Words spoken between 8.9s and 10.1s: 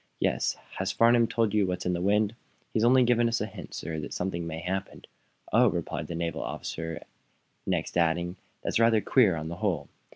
queer on the whole."